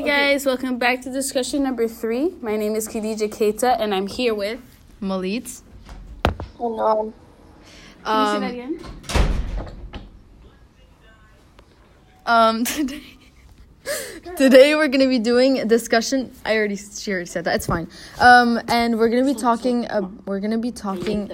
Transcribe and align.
Hey 0.00 0.06
guys, 0.06 0.46
welcome 0.46 0.78
back 0.78 1.02
to 1.02 1.10
discussion 1.12 1.62
number 1.62 1.86
three. 1.86 2.30
My 2.40 2.56
name 2.56 2.74
is 2.74 2.88
Khadijah 2.88 3.28
Keita, 3.28 3.78
and 3.78 3.94
I'm 3.94 4.06
here 4.06 4.34
with. 4.34 4.58
Melite. 4.98 5.60
And 6.58 6.80
um, 6.80 7.12
Can 8.02 8.20
you 8.20 8.26
say 8.26 8.40
that 8.40 8.42
Um, 8.42 8.42
again? 8.44 8.80
um, 12.24 12.64
today, 12.64 13.02
today 14.38 14.74
we're 14.74 14.88
gonna 14.88 15.06
be 15.06 15.18
doing 15.18 15.58
a 15.58 15.66
discussion. 15.66 16.32
I 16.46 16.56
already, 16.56 16.76
she 16.76 17.12
already 17.12 17.26
said 17.26 17.44
that. 17.44 17.56
It's 17.56 17.66
fine. 17.66 17.86
Um, 18.20 18.58
and 18.68 18.98
we're 18.98 19.10
gonna 19.10 19.30
be 19.30 19.38
talking. 19.38 19.86
Uh, 19.86 20.08
we're 20.24 20.40
gonna 20.40 20.56
be 20.56 20.72
talking. 20.72 21.30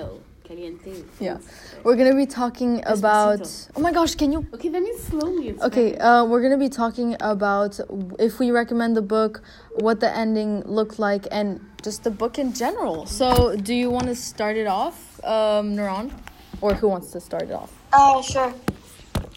Caliente. 0.87 1.19
Caliente. 1.19 1.25
Yeah, 1.25 1.39
we're 1.83 1.97
gonna 1.97 2.15
be 2.15 2.27
talking 2.27 2.83
about. 2.87 3.41
Despacito. 3.41 3.71
Oh 3.77 3.81
my 3.81 3.93
gosh! 3.93 4.15
Can 4.15 4.33
you? 4.33 4.47
Okay, 4.55 4.69
that 4.69 4.83
means 4.83 5.03
slowly. 5.03 5.49
It's 5.49 5.63
Okay, 5.63 5.97
uh, 5.97 6.25
we're 6.25 6.43
gonna 6.43 6.59
be 6.59 6.69
talking 6.69 7.17
about 7.21 7.81
if 8.19 8.39
we 8.39 8.51
recommend 8.51 8.97
the 8.97 9.03
book, 9.03 9.43
what 9.77 10.01
the 10.01 10.15
ending 10.15 10.63
looked 10.65 10.99
like, 10.99 11.27
and 11.31 11.61
just 11.83 12.05
the 12.05 12.11
book 12.11 12.39
in 12.39 12.53
general. 12.53 13.07
So, 13.07 13.57
do 13.57 13.75
you 13.75 13.91
want 13.91 14.07
to 14.07 14.15
start 14.15 14.57
it 14.57 14.67
off, 14.67 15.23
um, 15.25 15.77
Nouran, 15.77 16.13
or 16.61 16.75
who 16.75 16.89
wants 16.89 17.11
to 17.13 17.21
start 17.21 17.45
it 17.45 17.53
off? 17.53 17.73
uh, 17.93 18.23
sure. 18.23 18.55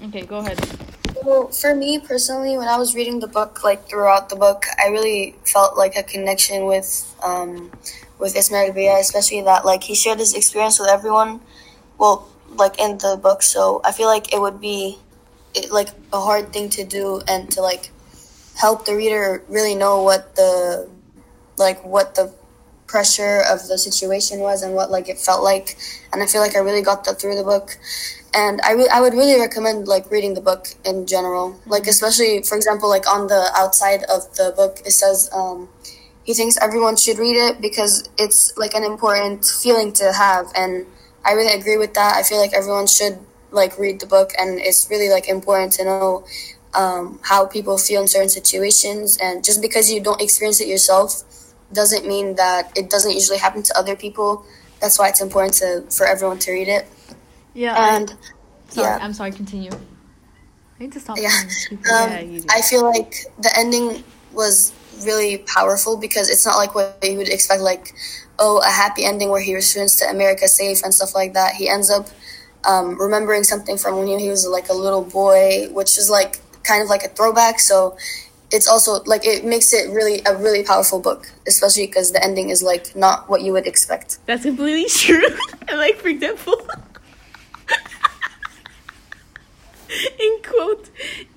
Okay, 0.01 0.21
go 0.25 0.37
ahead. 0.37 0.59
Well, 1.23 1.49
for 1.49 1.75
me 1.75 1.99
personally, 1.99 2.57
when 2.57 2.67
I 2.67 2.77
was 2.77 2.95
reading 2.95 3.19
the 3.19 3.27
book, 3.27 3.63
like 3.63 3.89
throughout 3.89 4.29
the 4.29 4.37
book, 4.37 4.65
I 4.81 4.87
really 4.87 5.35
felt 5.43 5.77
like 5.77 5.97
a 5.97 6.03
connection 6.03 6.65
with 6.65 6.89
um, 7.21 7.71
with 8.19 8.35
Ishmael 8.35 8.73
Beah, 8.73 8.99
especially 8.99 9.41
that 9.43 9.65
like 9.65 9.83
he 9.83 9.95
shared 9.95 10.19
his 10.19 10.35
experience 10.35 10.79
with 10.79 10.89
everyone. 10.89 11.41
Well, 11.97 12.27
like 12.55 12.79
in 12.79 12.97
the 12.97 13.19
book, 13.21 13.41
so 13.41 13.81
I 13.83 13.91
feel 13.91 14.07
like 14.07 14.33
it 14.33 14.41
would 14.41 14.59
be 14.59 14.99
it, 15.55 15.71
like 15.71 15.89
a 16.13 16.19
hard 16.19 16.53
thing 16.53 16.69
to 16.71 16.83
do 16.83 17.21
and 17.27 17.49
to 17.51 17.61
like 17.61 17.91
help 18.57 18.85
the 18.85 18.95
reader 18.95 19.43
really 19.47 19.75
know 19.75 20.03
what 20.03 20.35
the 20.35 20.89
like 21.57 21.83
what 21.83 22.15
the 22.15 22.33
pressure 22.87 23.43
of 23.47 23.67
the 23.67 23.77
situation 23.77 24.39
was 24.39 24.63
and 24.63 24.73
what 24.73 24.91
like 24.91 25.07
it 25.09 25.19
felt 25.19 25.43
like. 25.43 25.77
And 26.11 26.21
i 26.23 26.25
feel 26.25 26.41
like 26.41 26.55
i 26.55 26.59
really 26.59 26.81
got 26.81 27.03
that 27.05 27.19
through 27.19 27.35
the 27.35 27.43
book. 27.43 27.77
And 28.33 28.61
I, 28.61 28.73
re- 28.73 28.89
I 28.93 29.01
would 29.01 29.13
really 29.13 29.39
recommend 29.39 29.87
like 29.87 30.11
reading 30.11 30.35
the 30.35 30.41
book 30.41 30.67
in 30.85 31.07
general. 31.07 31.59
Like 31.65 31.87
especially 31.87 32.43
for 32.43 32.55
example 32.55 32.89
like 32.89 33.07
on 33.07 33.27
the 33.27 33.49
outside 33.55 34.03
of 34.03 34.33
the 34.35 34.53
book 34.55 34.81
it 34.85 34.91
says 34.91 35.29
um, 35.33 35.69
he 36.29 36.35
thinks 36.35 36.55
everyone 36.61 36.95
should 36.95 37.17
read 37.17 37.35
it 37.47 37.59
because 37.59 38.07
it's 38.23 38.55
like 38.55 38.75
an 38.75 38.83
important 38.83 39.43
feeling 39.43 39.91
to 39.91 40.05
have 40.13 40.45
and 40.55 40.85
i 41.25 41.31
really 41.33 41.53
agree 41.59 41.75
with 41.83 41.93
that 41.95 42.13
i 42.19 42.21
feel 42.21 42.37
like 42.37 42.53
everyone 42.53 42.85
should 42.85 43.17
like 43.49 43.73
read 43.79 43.99
the 43.99 44.05
book 44.05 44.29
and 44.39 44.59
it's 44.59 44.87
really 44.91 45.09
like 45.09 45.27
important 45.27 45.73
to 45.73 45.83
know 45.83 46.23
um, 46.75 47.19
how 47.23 47.47
people 47.47 47.79
feel 47.79 48.01
in 48.03 48.07
certain 48.07 48.29
situations 48.29 49.17
and 49.25 49.43
just 49.43 49.59
because 49.59 49.91
you 49.91 49.99
don't 50.07 50.21
experience 50.21 50.61
it 50.61 50.67
yourself 50.67 51.09
doesn't 51.73 52.05
mean 52.05 52.35
that 52.35 52.71
it 52.77 52.91
doesn't 52.91 53.13
usually 53.13 53.39
happen 53.39 53.63
to 53.63 53.73
other 53.75 53.95
people 53.95 54.45
that's 54.79 54.99
why 54.99 55.07
it's 55.09 55.21
important 55.21 55.55
to 55.55 55.83
for 55.89 56.05
everyone 56.05 56.37
to 56.37 56.51
read 56.51 56.67
it 56.67 56.85
Yeah, 57.55 57.73
and 57.95 58.09
sorry, 58.69 58.85
yeah 58.85 58.99
I'm 59.01 59.13
sorry. 59.13 59.31
Continue. 59.31 59.71
I 59.73 60.83
need 60.83 60.93
to 60.93 60.99
stop. 60.99 61.17
Yeah. 61.17 61.29
calling 61.33 61.47
these 61.49 61.67
people. 61.69 61.91
Um, 61.91 62.11
Yeah. 62.37 62.57
I 62.57 62.61
feel 62.61 62.83
like 62.85 63.13
the 63.45 63.51
ending 63.57 64.03
was 64.31 64.71
really 65.05 65.39
powerful 65.39 65.97
because 65.97 66.29
it's 66.29 66.45
not 66.45 66.57
like 66.57 66.75
what 66.75 66.97
you 67.03 67.17
would 67.17 67.29
expect, 67.29 67.61
like, 67.61 67.93
oh, 68.37 68.61
a 68.65 68.69
happy 68.69 69.05
ending 69.05 69.29
where 69.29 69.41
he 69.41 69.55
returns 69.55 69.95
to 69.97 70.09
America 70.09 70.47
safe 70.47 70.83
and 70.83 70.93
stuff 70.93 71.15
like 71.15 71.33
that. 71.33 71.55
He 71.55 71.69
ends 71.69 71.89
up 71.89 72.07
um, 72.67 72.99
remembering 72.99 73.43
something 73.43 73.77
from 73.77 73.97
when 73.97 74.19
he 74.19 74.29
was 74.29 74.47
like 74.47 74.69
a 74.69 74.73
little 74.73 75.03
boy, 75.03 75.67
which 75.71 75.97
is 75.97 76.09
like 76.09 76.39
kind 76.63 76.83
of 76.83 76.89
like 76.89 77.03
a 77.03 77.09
throwback. 77.09 77.59
So 77.59 77.97
it's 78.51 78.67
also 78.67 79.03
like 79.05 79.25
it 79.25 79.45
makes 79.45 79.73
it 79.73 79.89
really 79.91 80.21
a 80.25 80.35
really 80.35 80.63
powerful 80.63 80.99
book, 80.99 81.31
especially 81.47 81.87
because 81.87 82.11
the 82.11 82.23
ending 82.23 82.49
is 82.49 82.63
like 82.63 82.95
not 82.95 83.29
what 83.29 83.41
you 83.41 83.53
would 83.53 83.67
expect. 83.67 84.17
That's 84.25 84.43
completely 84.43 84.89
true. 84.89 85.27
like, 85.71 85.97
for 85.97 86.07
example, 86.07 86.59
in 90.19 90.37
quote, 90.43 90.89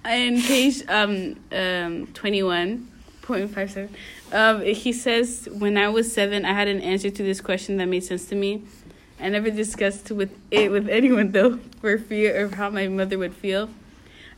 in 0.05 0.43
page 0.43 0.83
um, 0.89 1.37
um, 1.53 2.07
21.57, 3.23 3.89
um, 4.33 4.63
he 4.63 4.93
says, 4.93 5.49
When 5.53 5.77
I 5.79 5.89
was 5.89 6.13
seven, 6.13 6.45
I 6.45 6.53
had 6.53 6.69
an 6.69 6.81
answer 6.81 7.11
to 7.11 7.23
this 7.23 7.41
question 7.41 7.77
that 7.79 7.87
made 7.87 8.05
sense 8.05 8.27
to 8.27 8.35
me. 8.35 8.63
I 9.21 9.29
never 9.29 9.51
discussed 9.51 10.11
with 10.11 10.37
it 10.51 10.71
with 10.73 10.89
anyone, 10.89 11.31
though, 11.31 11.57
for 11.81 11.97
fear 11.99 12.45
of 12.45 12.55
how 12.55 12.71
my 12.71 12.89
mother 12.89 13.19
would 13.19 13.35
feel. 13.35 13.71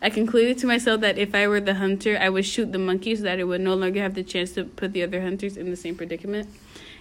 I 0.02 0.10
concluded 0.10 0.58
to 0.58 0.66
myself 0.66 1.00
that 1.00 1.16
if 1.16 1.34
I 1.34 1.48
were 1.48 1.60
the 1.60 1.74
hunter, 1.74 2.18
I 2.20 2.28
would 2.28 2.44
shoot 2.44 2.72
the 2.72 2.78
monkey 2.78 3.16
so 3.16 3.22
that 3.22 3.38
it 3.38 3.44
would 3.44 3.62
no 3.62 3.74
longer 3.74 4.02
have 4.02 4.14
the 4.14 4.22
chance 4.22 4.52
to 4.52 4.64
put 4.64 4.92
the 4.92 5.02
other 5.02 5.22
hunters 5.22 5.56
in 5.56 5.70
the 5.70 5.76
same 5.76 5.96
predicament. 5.96 6.48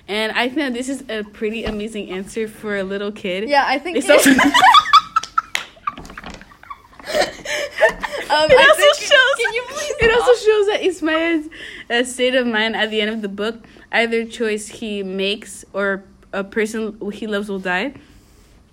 And 0.07 0.31
I 0.33 0.45
think 0.47 0.57
that 0.59 0.73
this 0.73 0.87
is 0.87 1.03
a 1.09 1.23
pretty 1.23 1.65
amazing 1.65 2.11
answer 2.11 2.47
for 2.47 2.77
a 2.77 2.83
little 2.83 3.11
kid. 3.11 3.49
Yeah, 3.49 3.65
I 3.67 3.77
think 3.79 3.97
It's 3.97 4.07
um, 4.09 4.25
it 4.25 4.37
I 8.29 8.67
also 8.69 8.81
think- 8.81 8.95
shows. 8.95 9.35
Can 9.37 9.53
you 9.53 9.63
please 9.67 9.93
It 9.99 10.11
also 10.13 10.45
shows 10.45 10.67
that 10.67 10.81
Ishmael's 10.83 11.47
uh, 11.89 12.03
state 12.03 12.35
of 12.35 12.47
mind 12.47 12.75
at 12.75 12.89
the 12.89 13.01
end 13.01 13.09
of 13.11 13.21
the 13.21 13.29
book. 13.29 13.63
Either 13.91 14.25
choice 14.25 14.67
he 14.67 15.03
makes 15.03 15.63
or 15.73 16.03
a 16.31 16.43
person 16.43 16.97
he 17.11 17.27
loves 17.27 17.49
will 17.49 17.59
die. 17.59 17.93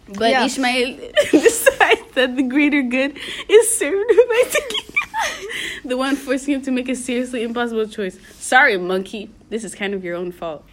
But 0.09 0.31
Yeah. 0.31 0.45
Ishmael 0.45 0.97
decides 1.31 2.13
that 2.15 2.37
the 2.37 2.43
greater 2.43 2.83
good 2.83 3.17
is 3.49 3.79
served 3.79 4.09
by 4.29 4.43
taking 4.49 4.95
the 5.85 5.97
one 5.97 6.17
forcing 6.17 6.55
him 6.55 6.63
to 6.63 6.71
make 6.71 6.89
a 6.89 6.95
seriously 6.97 7.43
impossible 7.43 7.87
choice. 7.87 8.19
Sorry, 8.39 8.77
monkey. 8.79 9.31
This 9.51 9.65
is 9.65 9.75
kind 9.75 9.95
of 9.95 10.03
your 10.05 10.17
own 10.17 10.33
fault. 10.33 10.65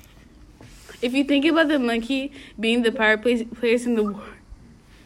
If 1.02 1.14
you 1.14 1.24
think 1.24 1.46
about 1.46 1.68
the 1.68 1.78
monkey 1.78 2.32
being 2.60 2.82
the 2.82 2.92
power 2.92 3.18
play- 3.18 3.44
players 3.46 3.86
in 3.86 3.94
the 3.96 4.04
war, 4.04 4.24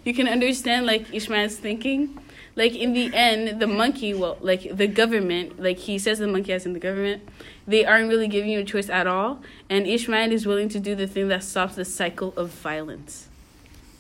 you 0.06 0.13
can 0.13 0.28
understand 0.28 0.86
like 0.86 1.13
Ishmael's 1.13 1.58
thinking. 1.58 2.18
Like 2.56 2.75
in 2.75 2.94
the 2.94 3.13
end, 3.13 3.59
the 3.62 3.67
monkey, 3.67 4.13
well, 4.13 4.38
like 4.41 4.75
the 4.75 4.88
government, 4.88 5.59
like 5.62 5.78
he 5.78 5.97
says 5.97 6.19
the 6.19 6.28
monkey 6.28 6.51
as 6.53 6.66
in 6.66 6.73
the 6.73 6.79
government, 6.79 7.28
they 7.66 7.85
aren't 7.85 8.09
really 8.09 8.28
giving 8.28 8.51
you 8.51 8.59
a 8.59 8.63
choice 8.66 8.89
at 8.89 9.07
all. 9.07 9.39
And 9.69 9.88
Ishmael 9.88 10.31
is 10.31 10.45
willing 10.45 10.67
to 10.69 10.79
do 10.79 10.94
the 10.95 11.07
thing 11.07 11.29
that 11.29 11.44
stops 11.44 11.75
the 11.75 11.85
cycle 11.85 12.34
of 12.35 12.50
violence. 12.50 13.28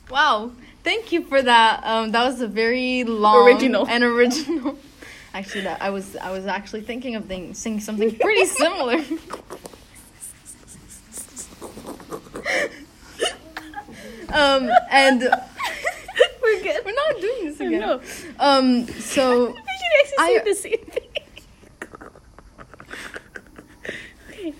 Wow, 0.09 0.51
thank 0.83 1.11
you 1.13 1.21
for 1.23 1.41
that. 1.41 1.81
Um, 1.85 2.11
that 2.11 2.25
was 2.25 2.41
a 2.41 2.47
very 2.47 3.05
long 3.05 3.47
Original. 3.47 3.87
and 3.87 4.03
original. 4.03 4.77
Actually, 5.33 5.61
that 5.61 5.81
I 5.81 5.89
was 5.91 6.17
I 6.17 6.29
was 6.31 6.45
actually 6.45 6.81
thinking 6.81 7.15
of 7.15 7.23
thing, 7.25 7.53
saying 7.53 7.79
something 7.79 8.13
pretty 8.17 8.45
similar. 8.45 8.97
um, 14.33 14.69
and 14.91 15.21
We're 15.21 15.29
good. 15.29 15.31
we're 15.31 15.50
not 17.79 17.87
doing 17.87 17.99
this 18.01 18.23
again. 18.23 18.35
No. 18.39 18.45
Um, 18.45 18.87
so 18.87 19.47
We 19.47 19.53
should 19.53 20.19
I- 20.19 20.37
say 20.37 20.43
the 20.43 20.55
same 20.55 20.85
thing. 20.85 21.09
okay. 24.29 24.53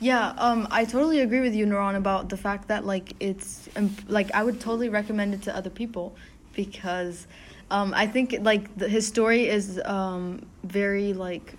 Yeah, 0.00 0.28
um, 0.38 0.68
I 0.70 0.84
totally 0.84 1.20
agree 1.20 1.40
with 1.40 1.54
you, 1.54 1.66
Nouran, 1.66 1.96
about 1.96 2.28
the 2.28 2.36
fact 2.36 2.68
that 2.68 2.86
like 2.86 3.14
it's 3.18 3.68
um, 3.74 3.94
like 4.06 4.32
I 4.32 4.44
would 4.44 4.60
totally 4.60 4.88
recommend 4.88 5.34
it 5.34 5.42
to 5.42 5.56
other 5.56 5.70
people 5.70 6.14
because 6.54 7.26
um, 7.70 7.92
I 7.94 8.06
think 8.06 8.36
like 8.42 8.76
the, 8.76 8.88
his 8.88 9.06
story 9.06 9.48
is 9.48 9.80
um, 9.84 10.46
very 10.62 11.12
like 11.12 11.54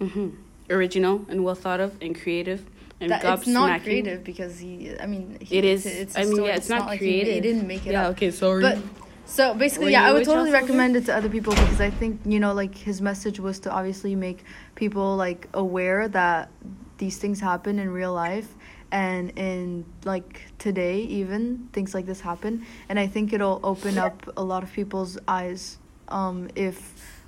hmm 0.00 0.30
Original 0.70 1.26
and 1.28 1.42
well 1.44 1.56
thought 1.56 1.80
of 1.80 2.00
and 2.00 2.18
creative 2.18 2.64
and 3.00 3.10
that 3.10 3.24
it's 3.24 3.46
not 3.46 3.82
creative 3.82 4.22
because 4.24 4.58
he 4.58 4.94
I 5.00 5.06
mean 5.06 5.38
he, 5.40 5.58
It 5.58 5.64
is. 5.64 5.86
it's 5.86 6.16
I 6.16 6.22
a 6.22 6.24
mean, 6.24 6.34
story. 6.34 6.48
yeah, 6.48 6.56
it's, 6.56 6.68
not, 6.68 6.86
like 6.86 7.00
he, 7.00 7.06
creative. 7.06 7.34
he 7.34 7.40
didn't 7.40 7.66
make 7.66 7.86
it 7.86 7.92
yeah, 7.92 8.06
up. 8.06 8.12
okay, 8.12 8.30
sorry. 8.30 8.62
But 8.62 8.78
so 9.24 9.54
basically, 9.54 9.86
Were 9.86 9.90
yeah, 9.92 10.08
I 10.08 10.12
would 10.12 10.24
totally 10.24 10.50
recommend 10.50 10.96
it 10.96 11.06
to 11.06 11.16
other 11.16 11.28
people 11.28 11.52
because 11.54 11.80
I 11.80 11.90
think 11.90 12.20
you 12.24 12.40
know, 12.40 12.52
like 12.52 12.74
his 12.74 13.00
message 13.00 13.38
was 13.40 13.60
to 13.60 13.70
obviously 13.70 14.14
make 14.16 14.44
people 14.74 15.16
like 15.16 15.48
aware 15.54 16.08
that 16.08 16.50
these 16.98 17.16
things 17.16 17.40
happen 17.40 17.78
in 17.78 17.90
real 17.90 18.12
life 18.12 18.48
and 18.92 19.30
in 19.38 19.84
like 20.04 20.42
today 20.58 20.98
even 21.02 21.68
things 21.72 21.94
like 21.94 22.06
this 22.06 22.20
happen 22.20 22.66
and 22.88 22.98
i 22.98 23.06
think 23.06 23.32
it'll 23.32 23.60
open 23.62 23.96
up 23.96 24.28
a 24.36 24.42
lot 24.42 24.64
of 24.64 24.72
people's 24.72 25.16
eyes 25.28 25.78
um 26.08 26.48
if 26.56 27.22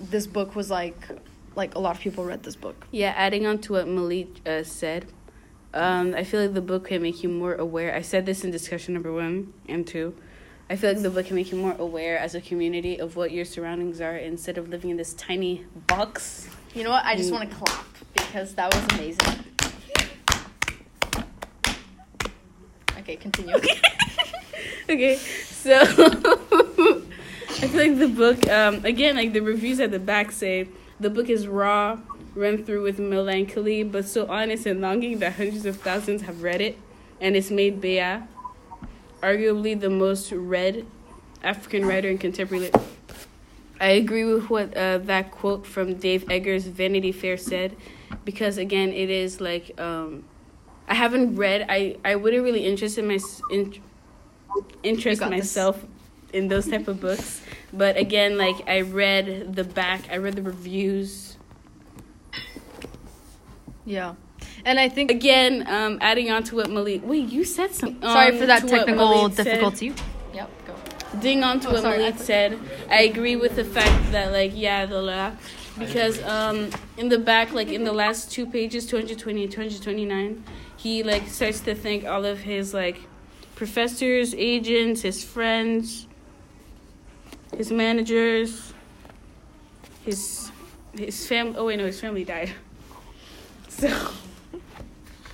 this 0.00 0.26
book 0.26 0.56
was 0.56 0.70
like 0.70 0.96
like 1.58 1.74
a 1.74 1.78
lot 1.78 1.94
of 1.96 2.00
people 2.00 2.24
read 2.24 2.42
this 2.44 2.56
book 2.56 2.86
Yeah, 2.92 3.12
adding 3.16 3.44
on 3.44 3.58
to 3.66 3.72
what 3.74 3.86
Malik 3.88 4.28
uh, 4.46 4.62
said, 4.62 5.06
um, 5.74 6.14
I 6.14 6.22
feel 6.24 6.40
like 6.40 6.54
the 6.54 6.62
book 6.62 6.86
can 6.86 7.02
make 7.02 7.22
you 7.22 7.28
more 7.28 7.54
aware. 7.54 7.94
I 7.94 8.00
said 8.00 8.24
this 8.24 8.44
in 8.44 8.50
discussion 8.50 8.94
number 8.94 9.12
one 9.12 9.52
and 9.68 9.86
two. 9.86 10.14
I 10.70 10.76
feel 10.76 10.92
like 10.92 11.02
the 11.02 11.10
book 11.10 11.26
can 11.26 11.34
make 11.36 11.50
you 11.50 11.58
more 11.58 11.74
aware 11.78 12.16
as 12.18 12.34
a 12.34 12.40
community 12.40 12.98
of 13.00 13.16
what 13.16 13.32
your 13.32 13.44
surroundings 13.44 14.00
are 14.00 14.16
instead 14.16 14.56
of 14.56 14.68
living 14.68 14.90
in 14.90 14.96
this 14.96 15.12
tiny 15.14 15.64
box. 15.86 16.48
you 16.74 16.84
know 16.84 16.90
what 16.90 17.04
i 17.04 17.16
just 17.16 17.30
Mm. 17.30 17.36
want 17.36 17.50
to 17.50 17.56
clap 17.56 17.86
because 18.14 18.54
that 18.54 18.68
was 18.74 18.82
amazing 18.94 19.44
okay 22.98 23.16
continue 23.16 23.54
okay, 24.90 25.16
So 25.16 25.74
I 25.80 27.66
feel 27.66 27.80
like 27.86 27.98
the 27.98 28.08
book, 28.22 28.46
um, 28.48 28.84
again, 28.84 29.16
like 29.16 29.32
the 29.32 29.40
reviews 29.40 29.80
at 29.80 29.90
the 29.90 29.98
back 29.98 30.30
say, 30.30 30.68
the 31.00 31.10
book 31.10 31.28
is 31.28 31.46
raw, 31.46 31.98
run 32.34 32.64
through 32.64 32.82
with 32.82 32.98
melancholy, 32.98 33.82
but 33.82 34.06
so 34.06 34.26
honest 34.26 34.66
and 34.66 34.80
longing 34.80 35.18
that 35.20 35.34
hundreds 35.34 35.66
of 35.66 35.80
thousands 35.80 36.22
have 36.22 36.42
read 36.42 36.60
it, 36.60 36.78
and 37.20 37.36
it's 37.36 37.50
made 37.50 37.80
Beah 37.80 38.26
arguably 39.22 39.78
the 39.78 39.90
most 39.90 40.30
read 40.32 40.86
African 41.42 41.86
writer 41.86 42.08
in 42.08 42.18
contemporary. 42.18 42.64
Lit- 42.64 42.76
I 43.80 43.88
agree 43.90 44.24
with 44.24 44.50
what 44.50 44.76
uh, 44.76 44.98
that 44.98 45.30
quote 45.30 45.66
from 45.66 45.94
Dave 45.94 46.28
Eggers' 46.28 46.64
Vanity 46.64 47.12
Fair 47.12 47.36
said, 47.36 47.76
because 48.24 48.58
again, 48.58 48.92
it 48.92 49.08
is 49.08 49.40
like 49.40 49.78
um, 49.80 50.24
I 50.88 50.94
haven't 50.94 51.36
read. 51.36 51.66
I 51.68 51.96
I 52.04 52.16
wouldn't 52.16 52.42
really 52.42 52.64
interest 52.66 52.98
in 52.98 53.06
my 53.06 53.18
in, 53.52 53.80
interest 54.82 55.20
got 55.20 55.30
this. 55.30 55.38
myself 55.38 55.84
in 56.32 56.48
those 56.48 56.66
type 56.68 56.88
of 56.88 57.00
books, 57.00 57.40
but 57.72 57.96
again, 57.96 58.36
like 58.38 58.56
I 58.68 58.80
read 58.82 59.54
the 59.54 59.64
back, 59.64 60.02
I 60.10 60.16
read 60.16 60.34
the 60.36 60.42
reviews. 60.42 61.36
Yeah. 63.84 64.14
And 64.64 64.78
I 64.78 64.88
think 64.88 65.10
Again, 65.10 65.66
um, 65.66 65.98
adding 66.00 66.30
on 66.30 66.42
to 66.44 66.56
what 66.56 66.70
Malik. 66.70 67.02
Wait, 67.04 67.28
you 67.30 67.44
said 67.44 67.74
something. 67.74 68.02
sorry 68.02 68.32
um, 68.32 68.38
for 68.38 68.46
that 68.46 68.66
technical 68.68 69.08
Malik 69.08 69.34
said. 69.34 69.44
difficulty. 69.44 69.94
Yep, 70.34 70.50
go. 70.66 70.74
ding 71.20 71.42
on 71.42 71.60
to 71.60 71.68
Oh, 71.68 71.72
what 71.72 71.82
sorry, 71.82 71.98
Malik 71.98 72.14
I- 72.14 72.18
said. 72.18 72.58
I 72.90 73.02
agree 73.02 73.36
with 73.36 73.56
the 73.56 73.64
fact 73.64 74.12
that 74.12 74.32
like 74.32 74.52
yeah 74.54 74.84
the 74.86 75.00
la 75.00 75.32
because 75.78 76.20
um 76.24 76.70
in 76.96 77.08
the 77.08 77.18
back 77.18 77.52
like 77.52 77.68
in 77.68 77.84
the 77.84 77.92
last 77.92 78.32
two 78.32 78.44
pages 78.46 78.84
220 78.86 79.44
and 79.44 79.52
229 79.52 80.42
he 80.76 81.04
like 81.04 81.28
starts 81.28 81.60
to 81.60 81.72
thank 81.74 82.04
all 82.04 82.24
of 82.24 82.40
his 82.40 82.74
like 82.74 82.98
professors, 83.54 84.34
agents, 84.34 85.02
his 85.02 85.22
friends, 85.24 86.07
his 87.58 87.70
managers, 87.70 88.72
his 90.06 90.50
his 90.96 91.26
family. 91.26 91.56
Oh 91.58 91.66
wait, 91.66 91.76
no, 91.78 91.84
his 91.84 92.00
family 92.00 92.24
died. 92.24 92.52
So 93.68 93.88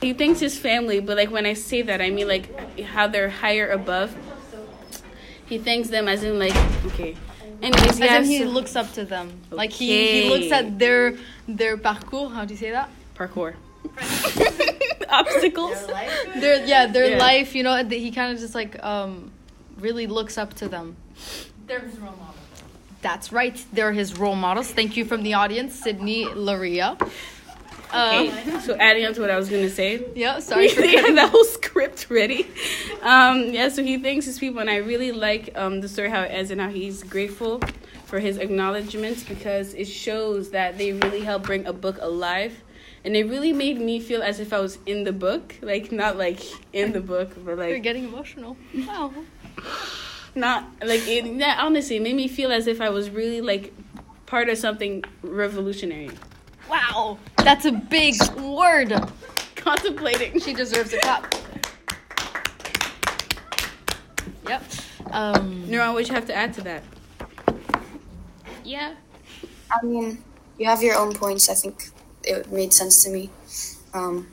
he 0.00 0.12
thanks 0.12 0.40
his 0.40 0.58
family, 0.58 1.00
but 1.00 1.16
like 1.16 1.30
when 1.30 1.46
I 1.46 1.52
say 1.54 1.82
that, 1.82 2.00
I 2.00 2.10
mean 2.10 2.26
like 2.26 2.80
how 2.82 3.06
they're 3.06 3.30
higher 3.30 3.70
above. 3.70 4.16
He 5.46 5.58
thanks 5.58 5.88
them 5.90 6.08
as 6.08 6.24
in 6.24 6.38
like 6.38 6.56
okay. 6.86 7.14
Anyways, 7.62 7.98
yeah. 8.00 8.16
As 8.18 8.26
in 8.26 8.32
he 8.32 8.38
so- 8.40 8.46
looks 8.46 8.74
up 8.76 8.90
to 8.94 9.04
them. 9.04 9.30
Like 9.50 9.70
he, 9.70 10.22
he 10.22 10.28
looks 10.30 10.50
at 10.50 10.78
their 10.78 11.16
their 11.46 11.76
parcours. 11.76 12.32
How 12.32 12.44
do 12.44 12.52
you 12.54 12.58
say 12.58 12.70
that? 12.72 12.88
parkour. 13.14 13.54
Obstacles. 15.08 15.86
Their 16.40 16.64
yeah, 16.66 16.86
their 16.86 17.10
Yeah. 17.12 17.18
life. 17.18 17.54
You 17.54 17.62
know, 17.62 17.76
he 17.84 18.10
kind 18.10 18.32
of 18.34 18.40
just 18.40 18.54
like 18.54 18.82
um 18.82 19.30
really 19.78 20.06
looks 20.06 20.36
up 20.38 20.54
to 20.54 20.68
them. 20.68 20.96
They're 21.66 21.80
his 21.80 21.98
role 21.98 22.12
models. 22.12 22.36
That's 23.02 23.32
right. 23.32 23.64
They're 23.72 23.92
his 23.92 24.18
role 24.18 24.34
models. 24.36 24.70
Thank 24.70 24.96
you 24.96 25.04
from 25.04 25.22
the 25.22 25.34
audience, 25.34 25.74
Sydney 25.74 26.24
Laria. 26.26 27.00
Um, 27.92 28.28
Okay, 28.28 28.60
so 28.60 28.74
adding 28.74 29.06
on 29.06 29.14
to 29.14 29.20
what 29.20 29.30
I 29.30 29.36
was 29.36 29.48
gonna 29.48 29.70
say. 29.70 30.04
Yeah, 30.16 30.40
sorry 30.40 30.68
for 30.68 30.80
they 30.80 30.96
had 30.96 31.16
that 31.16 31.30
whole 31.30 31.44
script 31.44 32.08
ready. 32.10 32.46
Um, 33.02 33.50
yeah, 33.50 33.68
so 33.68 33.84
he 33.84 33.98
thanks 33.98 34.26
his 34.26 34.38
people, 34.38 34.60
and 34.60 34.68
I 34.70 34.76
really 34.76 35.12
like 35.12 35.50
um, 35.54 35.80
the 35.80 35.88
story 35.88 36.10
how 36.10 36.22
it 36.22 36.28
ends 36.28 36.50
and 36.50 36.60
how 36.60 36.70
he's 36.70 37.02
grateful 37.02 37.60
for 38.06 38.18
his 38.18 38.38
acknowledgments 38.38 39.22
because 39.22 39.74
it 39.74 39.86
shows 39.86 40.50
that 40.50 40.76
they 40.78 40.92
really 40.92 41.20
helped 41.20 41.46
bring 41.46 41.66
a 41.66 41.72
book 41.72 41.98
alive. 42.00 42.62
And 43.04 43.14
it 43.14 43.28
really 43.28 43.52
made 43.52 43.78
me 43.78 44.00
feel 44.00 44.22
as 44.22 44.40
if 44.40 44.52
I 44.52 44.60
was 44.60 44.78
in 44.86 45.04
the 45.04 45.12
book, 45.12 45.54
like 45.60 45.92
not 45.92 46.16
like 46.16 46.40
in 46.72 46.92
the 46.92 47.00
book, 47.00 47.32
but 47.44 47.58
like 47.58 47.68
You're 47.68 47.78
getting 47.78 48.04
emotional. 48.04 48.56
Wow. 48.74 49.12
Not 50.34 50.68
like 50.82 51.06
it. 51.06 51.24
Yeah, 51.26 51.56
honestly, 51.60 51.96
it 51.96 52.02
made 52.02 52.16
me 52.16 52.28
feel 52.28 52.50
as 52.50 52.66
if 52.66 52.80
I 52.80 52.90
was 52.90 53.10
really 53.10 53.40
like 53.40 53.72
part 54.26 54.48
of 54.48 54.58
something 54.58 55.04
revolutionary. 55.22 56.10
Wow. 56.68 57.18
That's 57.38 57.64
a 57.64 57.72
big 57.72 58.14
word. 58.36 58.92
Contemplating. 59.54 60.40
She 60.40 60.52
deserves 60.52 60.92
a 60.92 60.98
clap. 60.98 61.34
Yep. 64.48 64.64
Um. 65.10 65.64
Nouran, 65.68 65.94
what 65.94 66.08
you 66.08 66.14
have 66.14 66.26
to 66.26 66.34
add 66.34 66.52
to 66.54 66.62
that? 66.62 66.82
Yeah. 68.64 68.94
I 69.70 69.84
mean, 69.84 70.22
you 70.58 70.66
have 70.66 70.82
your 70.82 70.96
own 70.96 71.12
points. 71.14 71.48
I 71.48 71.54
think 71.54 71.90
it 72.24 72.50
made 72.50 72.72
sense 72.72 73.04
to 73.04 73.10
me. 73.10 73.30
Um, 73.92 74.28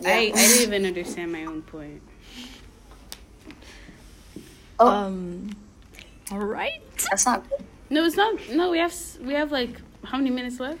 yeah. 0.00 0.10
I, 0.10 0.12
I 0.12 0.30
didn't 0.30 0.62
even 0.62 0.86
understand 0.86 1.32
my 1.32 1.44
own 1.44 1.62
point. 1.62 2.02
Oh, 4.80 4.88
Um. 4.88 5.50
All 6.30 6.38
right. 6.40 6.82
that's 7.10 7.24
not 7.26 7.48
good. 7.48 7.64
No, 7.90 8.04
it's 8.04 8.16
not. 8.16 8.34
No, 8.50 8.70
we 8.70 8.78
have 8.78 8.94
we 9.22 9.32
have 9.34 9.50
like 9.50 9.80
how 10.04 10.18
many 10.18 10.30
minutes 10.30 10.60
left? 10.60 10.80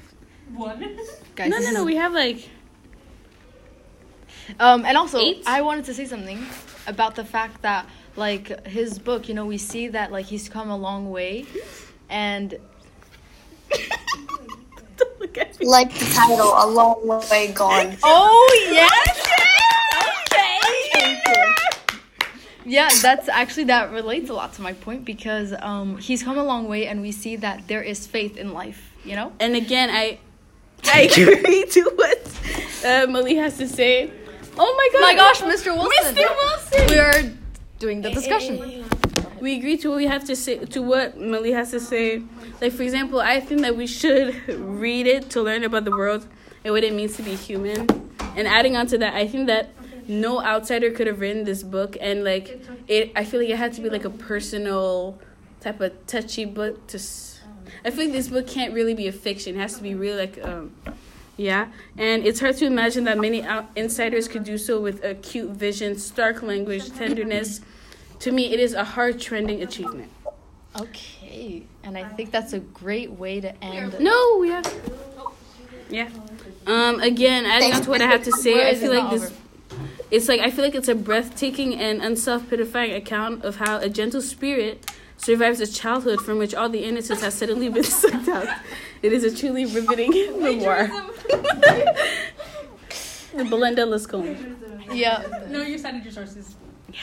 One. 0.54 0.78
Guys, 1.36 1.50
no, 1.50 1.58
no, 1.58 1.70
no. 1.70 1.84
We 1.84 1.96
have 1.96 2.12
like 2.12 2.48
Um, 4.58 4.84
and 4.86 4.96
also, 4.96 5.18
Eight? 5.18 5.42
I 5.46 5.60
wanted 5.62 5.84
to 5.86 5.94
say 5.94 6.06
something 6.06 6.44
about 6.86 7.14
the 7.14 7.24
fact 7.24 7.60
that, 7.62 7.86
like, 8.16 8.66
his 8.66 8.98
book, 8.98 9.28
you 9.28 9.34
know, 9.34 9.44
we 9.44 9.58
see 9.58 9.88
that, 9.88 10.10
like, 10.10 10.24
he's 10.24 10.48
come 10.48 10.70
a 10.70 10.76
long 10.76 11.10
way. 11.10 11.44
And, 12.08 12.56
Don't 14.96 15.20
look 15.20 15.36
at 15.36 15.60
me. 15.60 15.66
Like 15.66 15.92
the 15.92 16.06
title, 16.14 16.52
a 16.56 16.66
long 16.66 17.06
way 17.30 17.52
gone. 17.52 17.96
oh, 18.02 18.68
yes! 18.72 19.18
Okay! 20.32 21.20
Yeah, 22.68 22.90
that's 23.02 23.28
actually, 23.28 23.64
that 23.64 23.90
relates 23.90 24.30
a 24.30 24.34
lot 24.34 24.52
to 24.54 24.62
my 24.62 24.74
point 24.74 25.04
because 25.04 25.54
um, 25.58 25.96
he's 25.98 26.22
come 26.22 26.38
a 26.38 26.44
long 26.44 26.68
way 26.68 26.86
and 26.86 27.00
we 27.00 27.12
see 27.12 27.36
that 27.36 27.66
there 27.66 27.82
is 27.82 28.06
faith 28.06 28.36
in 28.36 28.52
life, 28.52 28.94
you 29.04 29.16
know? 29.16 29.32
And 29.40 29.56
again, 29.56 29.90
I 29.90 30.20
I 30.84 31.02
agree 31.02 31.64
to 31.64 31.82
what 31.96 32.84
uh, 32.84 33.06
Mali 33.10 33.34
has 33.36 33.58
to 33.58 33.68
say. 33.68 34.10
Oh 34.56 34.74
my 34.76 34.88
god! 34.92 35.02
my 35.02 35.14
gosh, 35.14 35.40
Mr. 35.40 35.74
Wilson! 35.76 36.14
Mr. 36.14 36.36
Wilson! 36.36 36.86
We 36.88 36.98
are 36.98 37.36
doing 37.78 38.02
the 38.02 38.10
discussion. 38.10 38.84
We 39.40 39.56
agree 39.56 39.76
to 39.78 39.90
what 39.90 39.96
we 39.96 40.06
have 40.06 40.24
to 40.24 40.36
say 40.36 40.58
to 40.58 40.82
what 40.82 41.18
Mali 41.18 41.52
has 41.52 41.70
to 41.72 41.80
say. 41.80 42.22
Like 42.60 42.72
for 42.72 42.82
example, 42.82 43.20
I 43.20 43.40
think 43.40 43.60
that 43.62 43.76
we 43.76 43.86
should 43.86 44.48
read 44.48 45.06
it 45.06 45.30
to 45.30 45.42
learn 45.42 45.64
about 45.64 45.84
the 45.84 45.90
world 45.90 46.26
and 46.64 46.72
what 46.72 46.84
it 46.84 46.92
means 46.92 47.16
to 47.16 47.22
be 47.22 47.34
human. 47.34 47.86
And 48.36 48.46
adding 48.46 48.76
on 48.76 48.86
to 48.88 48.98
that, 48.98 49.14
I 49.14 49.26
think 49.26 49.46
that 49.48 49.70
no 50.08 50.42
outsider 50.42 50.90
could 50.90 51.06
have 51.06 51.20
written 51.20 51.44
this 51.44 51.62
book 51.62 51.96
and 52.00 52.24
like 52.24 52.60
it 52.88 53.12
I 53.14 53.24
feel 53.24 53.40
like 53.40 53.50
it 53.50 53.56
had 53.58 53.72
to 53.74 53.80
be 53.82 53.90
like 53.90 54.04
a 54.04 54.10
personal 54.10 55.18
type 55.60 55.80
of 55.80 55.92
touchy 56.06 56.44
book 56.44 56.86
to 56.88 56.96
s- 56.96 57.40
I 57.84 57.90
feel 57.90 58.04
like 58.04 58.12
this 58.14 58.28
book 58.28 58.46
can't 58.46 58.72
really 58.72 58.94
be 58.94 59.06
a 59.06 59.12
fiction. 59.12 59.54
It 59.56 59.58
has 59.60 59.76
to 59.76 59.82
be 59.82 59.94
really 59.94 60.18
like 60.18 60.44
um 60.44 60.72
yeah, 61.36 61.68
and 61.96 62.26
it's 62.26 62.40
hard 62.40 62.56
to 62.56 62.66
imagine 62.66 63.04
that 63.04 63.16
many 63.18 63.44
out- 63.44 63.70
insiders 63.76 64.26
could 64.26 64.42
do 64.42 64.58
so 64.58 64.80
with 64.80 65.04
acute 65.04 65.50
vision, 65.50 65.96
stark 65.96 66.42
language, 66.42 66.90
tenderness. 66.92 67.60
To 68.20 68.32
me, 68.32 68.52
it 68.52 68.58
is 68.58 68.74
a 68.74 68.82
hard 68.82 69.20
trending 69.20 69.62
achievement. 69.62 70.10
Okay. 70.80 71.62
And 71.84 71.96
I 71.96 72.02
think 72.04 72.32
that's 72.32 72.52
a 72.54 72.58
great 72.58 73.12
way 73.12 73.40
to 73.40 73.64
end. 73.64 74.00
No, 74.00 74.38
we 74.40 74.48
have. 74.48 74.66
Yeah. 75.88 76.08
Um. 76.66 76.98
Again, 77.00 77.46
adding 77.46 77.72
on 77.72 77.82
to 77.82 77.90
what 77.90 78.02
I 78.02 78.06
have 78.06 78.24
to 78.24 78.32
say, 78.32 78.68
I 78.68 78.74
feel 78.74 78.92
like 78.92 79.10
this. 79.10 79.32
It's 80.10 80.28
like 80.28 80.40
I 80.40 80.50
feel 80.50 80.64
like 80.64 80.74
it's 80.74 80.88
a 80.88 80.94
breathtaking 80.94 81.74
and 81.74 82.00
unself-pitifying 82.02 82.92
account 82.94 83.44
of 83.44 83.56
how 83.56 83.78
a 83.78 83.88
gentle 83.88 84.22
spirit 84.22 84.90
survives 85.16 85.60
a 85.60 85.66
childhood 85.66 86.20
from 86.20 86.38
which 86.38 86.54
all 86.54 86.68
the 86.68 86.84
innocence 86.84 87.20
has 87.20 87.34
suddenly 87.34 87.68
been 87.68 87.84
sucked 88.02 88.28
out. 88.28 88.46
It 89.02 89.12
is 89.12 89.24
a 89.24 89.34
truly 89.36 89.66
riveting 89.66 90.10
memoir. 90.42 90.88
the 93.34 93.44
Belinda 93.44 93.82
Luscombe. 93.84 94.56
Yeah. 94.92 95.22
No, 95.50 95.62
you 95.62 95.76
cited 95.78 96.02
your 96.04 96.12
sources. 96.12 96.56
Yeah. 96.92 97.00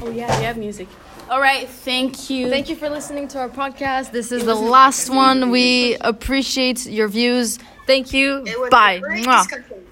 Oh 0.00 0.10
yeah, 0.10 0.36
we 0.38 0.44
have 0.44 0.56
music. 0.56 0.88
All 1.30 1.40
right, 1.40 1.68
thank 1.68 2.30
you. 2.30 2.48
Thank 2.48 2.68
you 2.68 2.76
for 2.76 2.88
listening 2.88 3.28
to 3.28 3.38
our 3.38 3.48
podcast. 3.48 4.12
This 4.12 4.32
is 4.32 4.44
the 4.44 4.54
last 4.54 5.10
one. 5.10 5.50
We 5.50 5.96
appreciate 6.00 6.86
your 6.86 7.08
views. 7.08 7.58
Thank 7.86 8.12
you. 8.12 8.38
It 8.46 8.58
was 8.58 8.68
a 8.68 8.70
Bye. 8.70 8.98
great 9.00 9.24
Mwah. 9.26 9.42
discussion. 9.48 9.84